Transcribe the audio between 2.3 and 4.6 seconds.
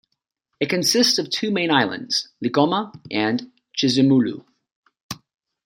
Likoma and Chizumulu.